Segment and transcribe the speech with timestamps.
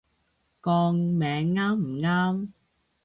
[0.61, 2.47] 個名啱唔啱